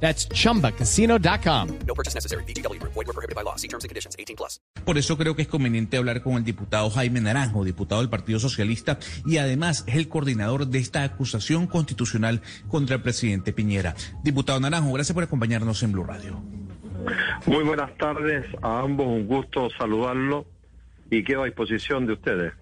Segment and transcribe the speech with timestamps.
[0.00, 1.68] That's chumbacasino.com.
[1.86, 2.44] No purchase necessary.
[2.44, 2.80] BGW.
[2.82, 3.56] Void were prohibited by law.
[3.56, 4.14] See terms and conditions.
[4.18, 4.60] 18 plus.
[4.84, 8.38] Por eso creo que es conveniente hablar con el diputado Jaime Naranjo, diputado del Partido
[8.38, 13.94] Socialista, y además es el coordinador de esta acusación constitucional contra el presidente Piñera.
[14.22, 16.40] Diputado Naranjo, gracias por acompañarnos en Blue Radio.
[17.46, 20.46] Muy buenas tardes a ambos, un gusto saludarlo
[21.10, 22.52] y quedo a disposición de ustedes.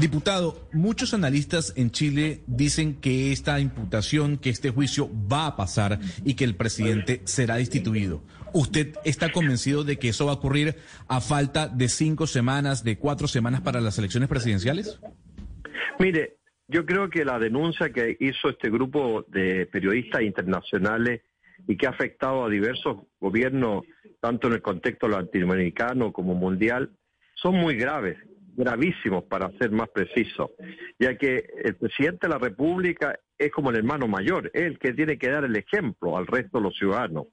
[0.00, 6.00] Diputado, muchos analistas en Chile dicen que esta imputación, que este juicio va a pasar
[6.24, 8.22] y que el presidente será destituido.
[8.52, 10.76] ¿Usted está convencido de que eso va a ocurrir
[11.08, 15.00] a falta de cinco semanas, de cuatro semanas para las elecciones presidenciales?
[15.98, 16.36] Mire,
[16.68, 21.22] yo creo que la denuncia que hizo este grupo de periodistas internacionales
[21.66, 23.84] y que ha afectado a diversos gobiernos,
[24.20, 26.90] tanto en el contexto latinoamericano como mundial,
[27.34, 28.18] son muy graves
[28.56, 30.52] gravísimos para ser más preciso,
[30.98, 34.94] ya que el presidente de la República es como el hermano mayor, es el que
[34.94, 37.26] tiene que dar el ejemplo al resto de los ciudadanos.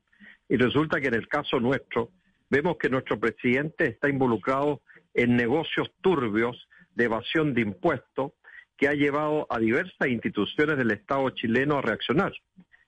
[0.49, 2.11] Y resulta que en el caso nuestro,
[2.49, 4.81] vemos que nuestro presidente está involucrado
[5.13, 8.33] en negocios turbios de evasión de impuestos
[8.77, 12.33] que ha llevado a diversas instituciones del Estado chileno a reaccionar.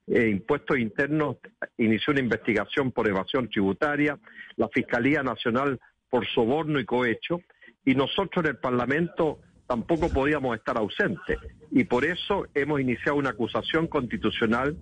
[0.07, 1.37] Eh, Impuestos Internos
[1.77, 4.19] inició una investigación por evasión tributaria,
[4.55, 7.41] la Fiscalía Nacional por soborno y cohecho,
[7.85, 11.37] y nosotros en el Parlamento tampoco podíamos estar ausentes.
[11.71, 14.75] Y por eso hemos iniciado una acusación constitucional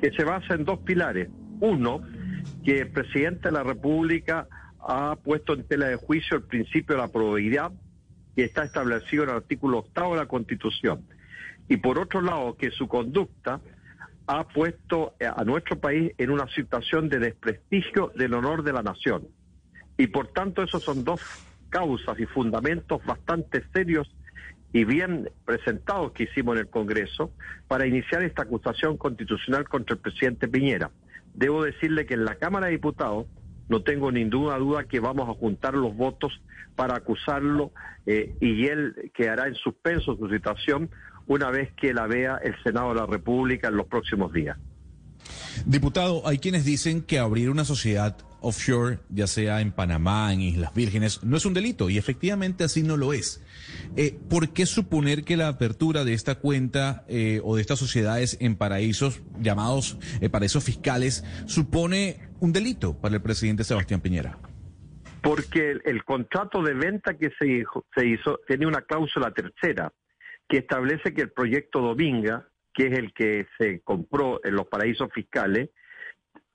[0.00, 1.28] que se basa en dos pilares.
[1.60, 2.02] Uno,
[2.64, 4.46] que el presidente de la República
[4.80, 7.72] ha puesto en tela de juicio el principio de la probabilidad
[8.36, 11.04] que está establecido en el artículo octavo de la Constitución.
[11.68, 13.60] Y por otro lado, que su conducta
[14.26, 19.26] ha puesto a nuestro país en una situación de desprestigio del honor de la nación.
[19.96, 21.20] Y por tanto, esos son dos
[21.70, 24.08] causas y fundamentos bastante serios
[24.72, 27.30] y bien presentados que hicimos en el Congreso
[27.68, 30.90] para iniciar esta acusación constitucional contra el presidente Piñera.
[31.34, 33.26] Debo decirle que en la Cámara de Diputados
[33.68, 36.40] no tengo ninguna duda que vamos a juntar los votos
[36.74, 37.72] para acusarlo
[38.06, 40.90] eh, y él quedará en suspenso su situación
[41.26, 44.56] una vez que la vea el Senado de la República en los próximos días.
[45.66, 50.74] Diputado, hay quienes dicen que abrir una sociedad offshore, ya sea en Panamá, en Islas
[50.74, 53.44] Vírgenes, no es un delito y efectivamente así no lo es.
[53.96, 58.36] Eh, ¿Por qué suponer que la apertura de esta cuenta eh, o de estas sociedades
[58.40, 64.38] en paraísos llamados eh, paraísos fiscales supone un delito para el presidente Sebastián Piñera?
[65.22, 69.92] Porque el, contrato de venta que se hizo tiene una cláusula tercera
[70.48, 75.08] que establece que el proyecto Dominga, que es el que se compró en los paraísos
[75.12, 75.70] fiscales,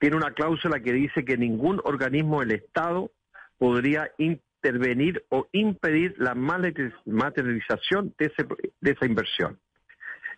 [0.04, 3.10] tiene una cláusula que dice que ningún organismo del Estado
[3.58, 8.46] podría intervenir o impedir la materialización de, ese,
[8.82, 9.62] de esa inversión.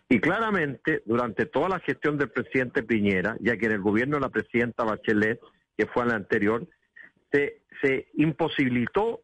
[0.08, 4.20] Y claramente, durante toda la gestión del presidente Piñera, ya que en el gobierno de
[4.20, 5.40] la presidenta Bachelet,
[5.76, 6.64] que fue la anterior,
[7.32, 9.22] se, se imposibilitó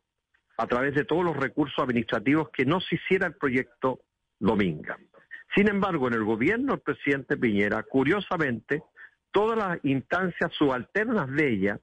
[0.56, 4.00] a través de todos los recursos administrativos que no se hiciera el proyecto
[4.40, 4.98] Dominga.
[5.54, 8.82] Sin embargo, en el gobierno del presidente Piñera, curiosamente,
[9.32, 11.80] todas las instancias subalternas de ella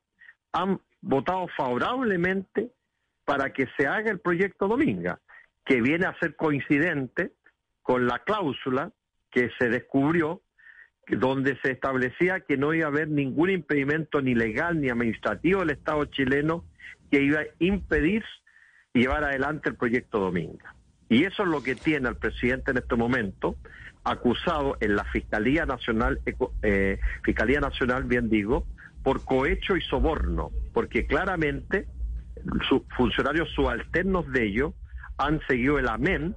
[0.54, 2.72] han votado favorablemente
[3.26, 5.20] para que se haga el proyecto Dominga,
[5.66, 7.32] que viene a ser coincidente
[7.82, 8.92] con la cláusula
[9.32, 10.42] que se descubrió,
[11.08, 15.72] donde se establecía que no iba a haber ningún impedimento ni legal ni administrativo del
[15.72, 16.66] Estado chileno
[17.12, 18.24] que iba a impedir
[18.94, 20.76] llevar adelante el proyecto Dominga.
[21.08, 23.56] Y eso es lo que tiene el presidente en este momento,
[24.04, 26.20] acusado en la Fiscalía Nacional,
[26.62, 28.66] eh, Fiscalía Nacional, bien digo,
[29.04, 31.88] por cohecho y soborno, porque claramente
[32.68, 34.74] sus funcionarios subalternos de ellos
[35.18, 36.36] han seguido el amén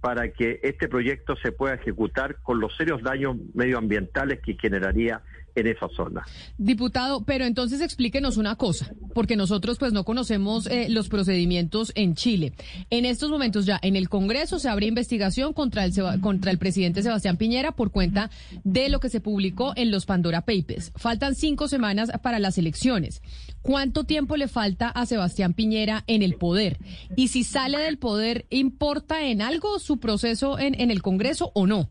[0.00, 5.22] para que este proyecto se pueda ejecutar con los serios daños medioambientales que generaría
[5.54, 6.22] en esa zona.
[6.58, 12.14] Diputado, pero entonces explíquenos una cosa, porque nosotros pues no conocemos eh, los procedimientos en
[12.14, 12.52] Chile.
[12.90, 17.02] En estos momentos ya en el Congreso se abre investigación contra el, contra el presidente
[17.02, 18.30] Sebastián Piñera por cuenta
[18.64, 20.92] de lo que se publicó en los Pandora Papers.
[20.96, 23.22] Faltan cinco semanas para las elecciones.
[23.62, 26.78] ¿Cuánto tiempo le falta a Sebastián Piñera en el poder?
[27.16, 31.66] Y si sale del poder, ¿importa en algo su proceso en, en el Congreso o
[31.66, 31.90] no?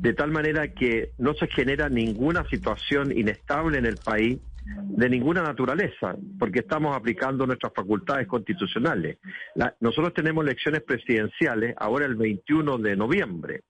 [0.00, 5.42] de tal manera que no se genera ninguna situación inestable en el país de ninguna
[5.42, 9.18] naturaleza, porque estamos aplicando nuestras facultades constitucionales.
[9.54, 13.60] La- nosotros tenemos elecciones presidenciales ahora el 21 de noviembre,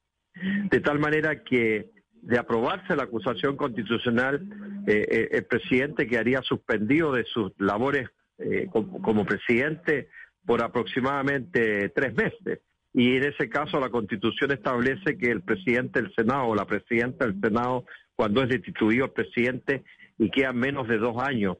[0.70, 1.90] de tal manera que
[2.22, 4.40] de aprobarse la acusación constitucional,
[4.86, 10.08] eh, eh, el presidente quedaría suspendido de sus labores eh, como, como presidente
[10.46, 12.60] por aproximadamente tres meses.
[12.94, 17.26] Y en ese caso la Constitución establece que el presidente del Senado o la presidenta
[17.26, 19.82] del Senado, cuando es destituido el presidente
[20.16, 21.56] y quedan menos de dos años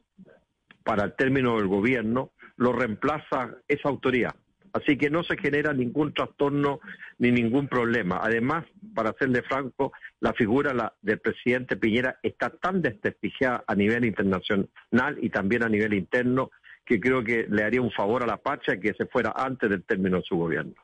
[0.84, 4.36] para el término del gobierno, lo reemplaza esa autoridad.
[4.72, 6.80] Así que no se genera ningún trastorno
[7.18, 8.20] ni ningún problema.
[8.22, 8.64] Además,
[8.94, 15.30] para serle franco, la figura del presidente Piñera está tan desprestigiada a nivel internacional y
[15.30, 16.50] también a nivel interno
[16.84, 19.84] que creo que le haría un favor a la patria que se fuera antes del
[19.84, 20.74] término de su gobierno.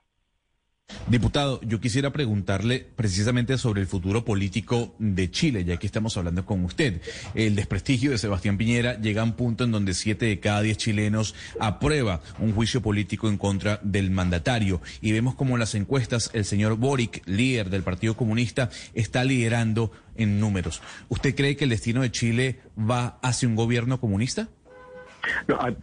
[1.09, 6.45] Diputado, yo quisiera preguntarle precisamente sobre el futuro político de Chile, ya que estamos hablando
[6.47, 7.01] con usted.
[7.35, 10.77] El desprestigio de Sebastián Piñera llega a un punto en donde siete de cada diez
[10.79, 14.81] chilenos aprueba un juicio político en contra del mandatario.
[15.01, 19.93] Y vemos como en las encuestas el señor Boric, líder del Partido Comunista, está liderando
[20.17, 20.83] en números.
[21.09, 24.49] ¿Usted cree que el destino de Chile va hacia un gobierno comunista?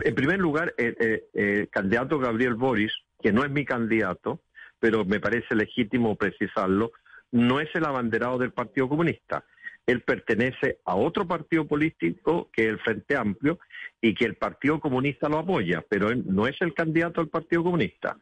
[0.04, 4.42] En primer lugar, el, el- el candidato Gabriel Boris, que no es mi candidato,
[4.80, 6.92] pero me parece legítimo precisarlo,
[7.32, 9.44] no es el abanderado del Partido Comunista.
[9.86, 13.60] Él pertenece a otro partido político que es el Frente Amplio
[14.02, 17.64] y que el Partido Comunista lo apoya, pero él no es el candidato del Partido
[17.64, 18.18] Comunista.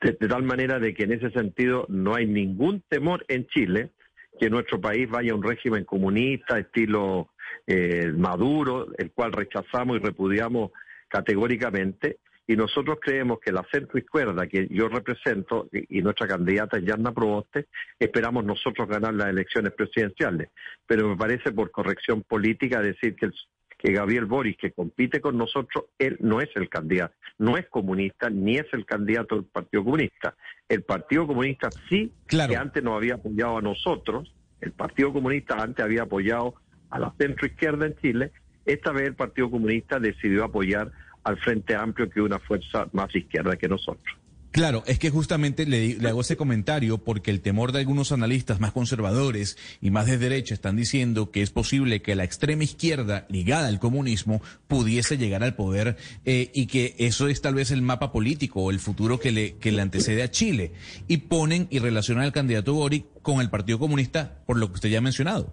[0.00, 3.90] De, de tal manera de que en ese sentido no hay ningún temor en Chile
[4.38, 7.30] que nuestro país vaya a un régimen comunista, estilo
[7.66, 10.72] eh, Maduro, el cual rechazamos y repudiamos
[11.08, 12.18] categóricamente.
[12.46, 17.66] Y nosotros creemos que la centro izquierda que yo represento y nuestra candidata Yarna Proboste,
[17.98, 20.50] esperamos nosotros ganar las elecciones presidenciales.
[20.86, 23.34] Pero me parece por corrección política decir que, el-
[23.78, 28.28] que Gabriel Boris, que compite con nosotros, él no es el candidato, no es comunista,
[28.28, 30.34] ni es el candidato del Partido Comunista.
[30.68, 32.50] El Partido Comunista sí, Claro.
[32.52, 36.54] que antes nos había apoyado a nosotros, el Partido Comunista antes había apoyado
[36.90, 38.32] a la centro izquierda en Chile,
[38.66, 40.90] esta vez el Partido Comunista decidió apoyar
[41.24, 44.14] al Frente Amplio, que una fuerza más izquierda que nosotros.
[44.54, 48.60] Claro, es que justamente le, le hago ese comentario porque el temor de algunos analistas
[48.60, 53.26] más conservadores y más de derecha están diciendo que es posible que la extrema izquierda
[53.28, 57.82] ligada al comunismo pudiese llegar al poder eh, y que eso es tal vez el
[57.82, 60.70] mapa político o el futuro que le, que le antecede a Chile.
[61.08, 64.88] Y ponen y relacionan al candidato Boric con el Partido Comunista por lo que usted
[64.88, 65.52] ya ha mencionado.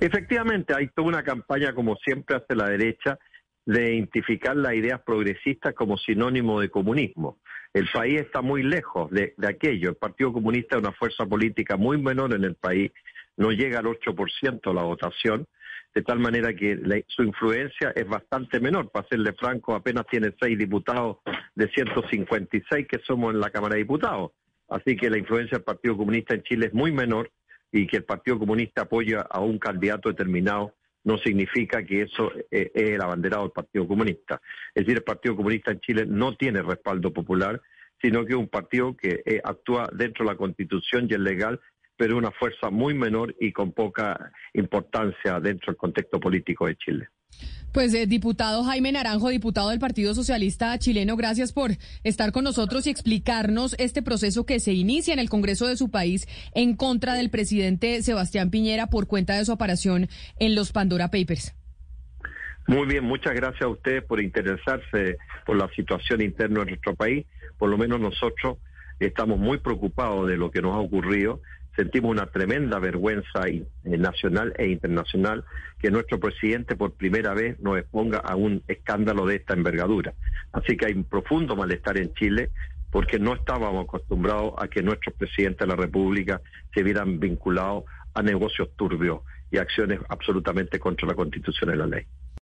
[0.00, 3.18] Efectivamente, hay toda una campaña, como siempre hace la derecha,
[3.66, 7.38] de identificar las ideas progresistas como sinónimo de comunismo.
[7.72, 9.90] El país está muy lejos de, aquello.
[9.90, 12.90] El Partido Comunista es una fuerza política muy menor en el país,
[13.36, 15.46] no llega al 8% la votación,
[15.94, 18.90] de tal manera que su influencia es bastante menor.
[18.90, 21.18] Para serle franco, apenas tiene seis diputados
[21.54, 24.32] de 156 que somos en la Cámara de Diputados.
[24.68, 27.30] Así que la influencia del Partido Comunista en Chile es muy menor
[27.72, 32.70] y que el Partido Comunista apoya a un candidato determinado no significa que eso eh,
[32.74, 34.40] es el abanderado del Partido Comunista.
[34.74, 37.60] Es decir, el Partido Comunista en Chile no tiene respaldo popular,
[38.00, 41.60] sino que es un partido que eh, actúa dentro de la Constitución y es legal,
[41.96, 47.08] pero una fuerza muy menor y con poca importancia dentro del contexto político de Chile.
[47.72, 51.70] Pues eh, diputado Jaime Naranjo, diputado del Partido Socialista Chileno, gracias por
[52.02, 55.88] estar con nosotros y explicarnos este proceso que se inicia en el Congreso de su
[55.88, 60.08] país en contra del presidente Sebastián Piñera por cuenta de su aparición
[60.40, 61.54] en los Pandora Papers.
[62.66, 67.24] Muy bien, muchas gracias a ustedes por interesarse por la situación interna de nuestro país.
[67.56, 68.58] Por lo menos nosotros
[68.98, 71.40] estamos muy preocupados de lo que nos ha ocurrido.
[71.76, 75.44] Sentimos una tremenda vergüenza eh, nacional e internacional
[75.78, 80.14] que nuestro presidente por primera vez nos exponga a un escándalo de esta envergadura.
[80.52, 82.50] Así que hay un profundo malestar en Chile
[82.90, 86.40] porque no estábamos acostumbrados a que nuestros presidentes de la República
[86.74, 87.84] se vieran vinculados
[88.14, 92.06] a negocios turbios y acciones absolutamente contra la Constitución y la ley.